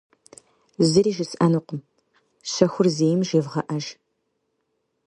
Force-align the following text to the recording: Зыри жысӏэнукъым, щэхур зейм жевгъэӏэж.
Зыри 0.89 1.11
жысӏэнукъым, 1.15 1.81
щэхур 2.51 2.87
зейм 2.95 3.19
жевгъэӏэж. 3.27 3.85